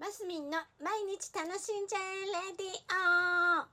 [0.00, 3.66] マスミンの毎日楽しんじゃえレディオ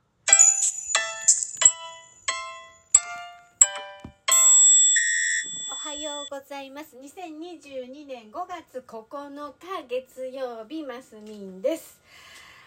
[5.70, 6.96] おはようございます。
[6.96, 12.00] 2022年5月9日月曜日マスミンです。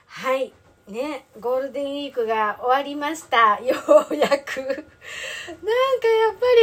[0.05, 0.53] はい。
[0.87, 3.59] ねゴールデンウィークが終わりました。
[3.59, 3.75] よ
[4.09, 4.31] うやく。
[4.31, 6.05] なんかやっぱ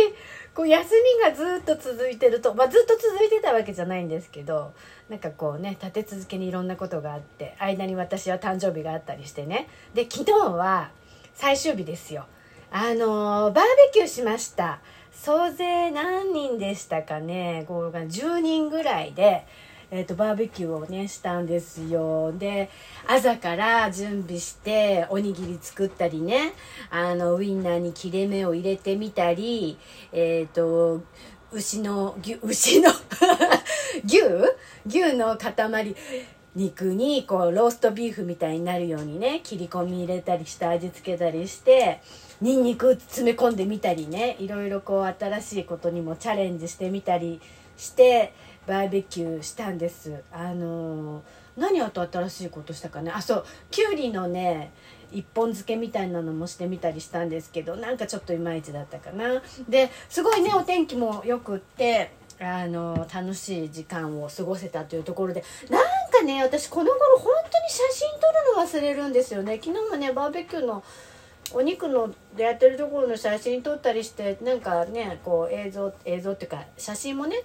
[0.08, 0.14] り
[0.56, 4.72] こう休みがずっと続いてると、まあ、ずっと続いてたわけじゃないんですけど
[5.10, 9.68] なんかこうね立て続けにいろんなことがあって間に私は誕生日があったりしてね。
[9.92, 10.90] で昨日は
[11.34, 12.24] 最終日ですよ。
[12.70, 14.80] あのーバーベキューしました。
[15.12, 17.64] 総勢何人でしたかね。
[17.68, 19.46] こう10人ぐらいで、
[19.90, 22.32] えー、とバーベキューをねしたんですよ。
[22.32, 22.70] で
[23.06, 26.52] 朝から準備しておにぎり作ったりね
[26.90, 29.78] あのウインナーに切れ目を入れてみたり
[30.12, 31.02] えっ、と
[31.52, 32.90] 牛の牛牛の
[34.04, 34.20] 牛？
[34.86, 35.96] 牛の 塊。
[36.56, 42.00] 肉にこうローストビーフみたいになるようにね切り込み入れたりして味付けたりして
[42.40, 47.40] ニンニク詰め込んでみたりねいろいろこう新しいことにもチャレンジしてみたり
[47.76, 48.32] して
[48.66, 50.22] バーベキューしたんです。
[50.32, 51.22] あのー
[51.56, 53.10] 何あと新しいことしたかね？
[53.10, 54.72] あそうきゅうりのね
[55.10, 59.42] 一本漬けみたいなのもしてみたりしたんですけどなんかちょっといまいちだったかな。
[59.66, 65.82] ですごいねお天気もよくってあの楽しい時間を過ごせたというところでなん
[66.18, 69.60] かね私この頃本当に写真撮るの忘れるんですよね。
[69.62, 70.82] 昨日もねバーベキューの
[71.52, 77.36] お肉のでやってるところの写真撮ったりしてなんかねこう映像映像っていうか写真もね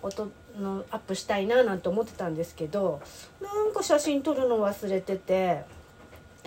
[0.00, 3.00] 音のアップしたいななんて思ってたんですけど
[3.40, 5.62] なんか写真撮るの忘れてて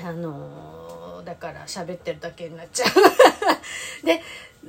[0.04, 2.90] あのーだから喋ってるだけになっちゃう。
[4.04, 4.22] で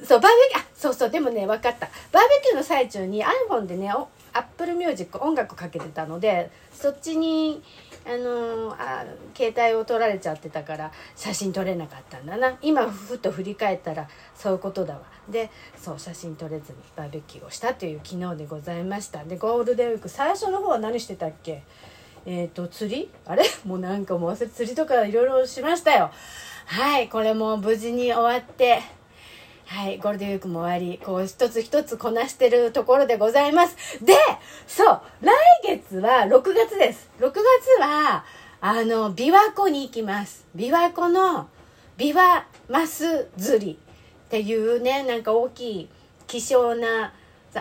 [0.04, 1.86] そうバーベキューあそうそうでもね分かった。
[2.12, 7.62] バーベキューの最中に iPhone でねお Apple Music 音楽かけてたのでそっちに
[8.04, 12.58] あのーあ携帯を撮られちゃってたから写真撮れなかったんだな。
[12.60, 15.00] 今ふっと振り返ったらそういうことだわ。
[15.30, 19.24] でそう写真撮れずにバーベキューをしたという昨日でございました。
[19.24, 21.62] でゴールデンウィーク最初の方は何してたっけ？
[22.26, 23.10] えっ、と釣り？
[23.24, 23.44] あれ？
[23.64, 26.10] もうなんかもう釣りとかいろいろしましたよ。
[26.66, 28.80] はいこれも無事に終わって
[29.66, 33.76] はい、ゴールデンウィークも終わり、こう一つ一つこなしてるところでございます。
[34.04, 34.14] で、
[34.68, 35.34] そう、来
[35.64, 37.10] 月は6月です。
[37.18, 37.42] 6月
[37.80, 38.24] は、
[38.60, 40.46] あの、琵琶湖に行きます。
[40.54, 41.48] 琵琶湖の
[41.98, 43.72] 琵琶マス釣り
[44.26, 45.88] っていうね、なんか大きい
[46.28, 47.12] 希少な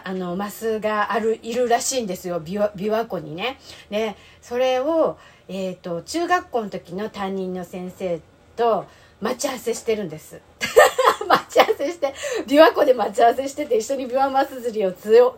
[0.03, 3.59] あのマスがあるいるらしいんですよ琵琶湖にね。
[3.89, 5.17] でそれを、
[5.47, 8.85] えー、と中学校の時の担任の先生とと
[9.21, 10.41] 待ち合わせしてるんです。
[11.27, 12.13] 待ち合わせして
[12.45, 15.37] 琵琶湖で待ち合わせしてて一緒に琵琶マス釣りをつよ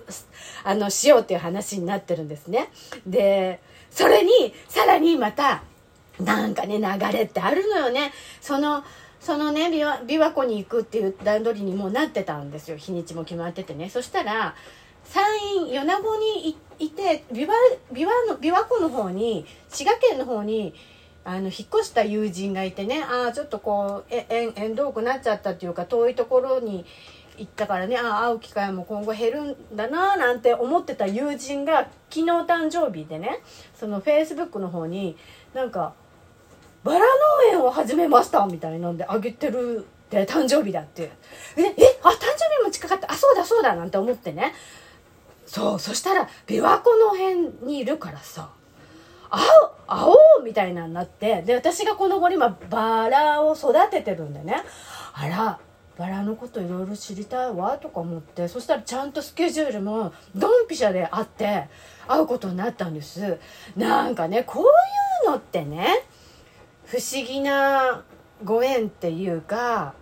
[0.64, 2.70] あのしようっていう話になってるんですね。
[3.06, 3.60] で
[3.92, 5.64] それにさらにまた
[6.20, 8.12] なんかね流れってあるのよね。
[8.42, 8.84] その
[9.20, 14.56] そのね琵琶湖に行くっていう段取りにもうなってたんですよ日にちも決まっててねそしたら
[15.04, 15.24] 山
[15.64, 16.50] 陰米子に
[16.80, 17.50] いいて琵琶
[17.92, 20.74] 琵琶の琵琶湖の方に滋賀県の方に
[21.28, 26.86] あの引っ越した友人がいてねああちょっとこうえ縁遠くなっちゃったっていうか遠いところに
[27.38, 33.42] 行ったからねああ会う機会も今後減るんだなーなんて思ってた友人が昨日誕生日でね
[33.76, 35.18] そのフェイスブックの方に
[35.54, 35.94] なんか
[36.86, 37.06] バラ農
[37.52, 41.12] 園を始めましたみたいなんであげてるって誕生日だって。
[41.58, 43.12] ええあ誕生日も近かった。
[43.12, 44.54] あそうだそうだなんて思ってね。
[45.46, 48.50] そうそしたら琵琶湖の辺にいるからさ
[49.30, 54.64] 会う会おうみたいなになってで私がこの頃今バラを育ててるんでね。
[55.14, 55.60] あら
[55.98, 61.68] バラのこといろいろ知りたいわとか思ってそしたらちゃんとスケジュールもドンピシャで会って
[62.08, 63.40] 会うことになったんです。
[63.76, 66.04] なんかねこういうのってね
[66.86, 68.04] 不思議な
[68.44, 69.96] ご縁っていうか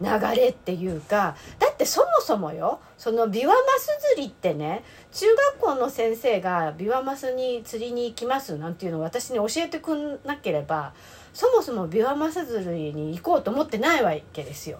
[0.00, 10.94] 流れっていうかだってそもそもよそのビワマス釣りってね中学校の先生がビワマスに釣りに行きますなんていうのを私に教えてくんなければ
[11.34, 14.78] そもそもビワマス釣りに行こうと思ってないわけですよ。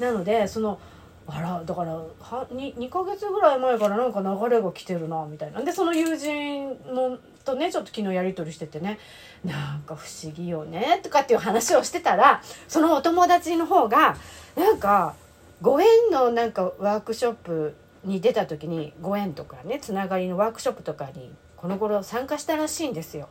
[0.00, 0.80] なのでその
[1.26, 8.98] あらだからは 2, 2ヶ月ぐらい前からなんか流れが来てるなみたいなでその友人のとねちょっと昨日やり取りしててね
[9.44, 14.16] なんか不思議よねとかっていう話をしてたらそのお友達の方が
[14.56, 15.14] なんか
[15.60, 17.74] ご縁のなんかワークショップ
[18.04, 23.28] に出た時にご縁とかねつながりのワークショップとかにこの頃参加したらしいんですよ。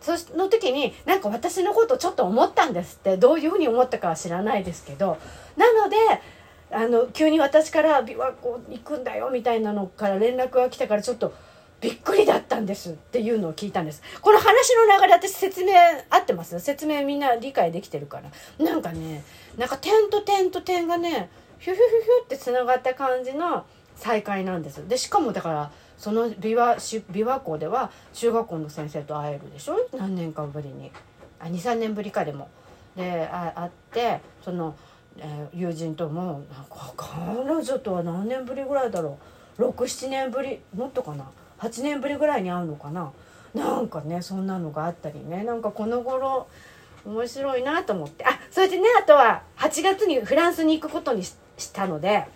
[0.00, 5.18] その時になんか私のことちょっと思ったんですってどういうふうに思ったかは知らないですけど
[5.56, 5.96] なので
[6.70, 11.34] あの急に私から琵琶湖行くんだよみたいなのから連絡が来たからちょっと
[11.80, 14.02] びっくりだったんですっていうのを聞いたんです。
[14.20, 15.72] この話の流れ私説明
[16.10, 16.58] 合ってます？
[16.60, 18.64] 説明みんな理解できてるから。
[18.64, 19.22] なんかね
[19.56, 23.64] なんか点と点と点がねヒュヒュヒュヒュってつながった感じの
[23.96, 26.76] 再会なんですでしかもだからその琵琶
[27.10, 29.76] 琵琶湖では中学校の先生と会えるでしょ？
[29.96, 30.90] 何年かぶりに。
[31.40, 32.48] あ23年ぶりかでも。
[32.96, 34.74] であ会ってその、
[35.16, 39.16] えー、友人ともなんか彼女とは何年ぶりぐらいだろ
[39.58, 39.62] う。
[39.62, 41.24] 67年ぶりもっとかな。
[41.58, 43.12] 8年ぶりぐらいに会うのかな？
[43.54, 45.42] なんかねそんなのがあったりね。
[45.44, 46.46] なんかこの頃
[47.04, 48.24] 面白いなと思って。
[48.24, 51.34] あそれでねあとは8月にフランスに行くことにし
[51.72, 52.26] たので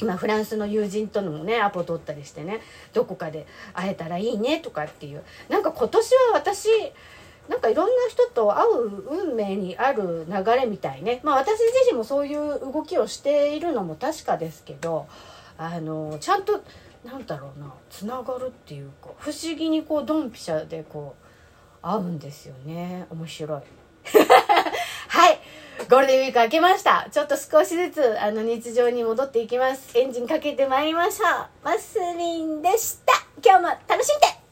[0.00, 2.60] 今フランスの友人とのもねアポ取ったりしてね
[2.92, 5.22] どこかで会えたらいいねとかっていう。
[5.48, 6.68] なんか今年は私
[7.48, 11.20] なんかいろんな人と会う運命にある流れみたいね。
[11.22, 15.06] まあ私自身もそういう動きをしているのも確かですけど
[15.58, 16.62] あのちゃんと
[17.04, 21.24] なんだろうなつながるっていうか不思議にこうドンピシャでこう
[21.82, 23.06] 合うんですよね。
[23.10, 23.60] 面白い。
[25.08, 25.38] はい。
[25.90, 27.06] ゴールデンウィーク明けました。
[27.10, 29.98] ちょっと少しずつあの日常に戻っていきます。
[29.98, 31.48] エンジンかけてまいりましょう。
[31.62, 33.12] マスミンでした。
[33.44, 34.43] 今日も楽しんで。